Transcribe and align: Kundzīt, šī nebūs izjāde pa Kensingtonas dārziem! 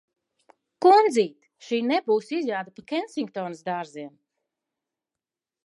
Kundzīt, 0.85 1.35
šī 1.65 1.79
nebūs 1.89 2.31
izjāde 2.39 2.73
pa 2.79 2.85
Kensingtonas 2.93 3.63
dārziem! 3.69 4.11